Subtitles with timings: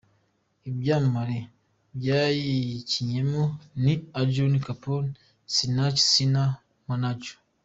[0.69, 1.39] Ibyamamare
[1.97, 3.43] byayikinnyemo
[3.83, 5.05] ni Arjun Kapoor,
[5.55, 6.45] Sonakshi Sinha,
[6.87, 7.21] Manoj.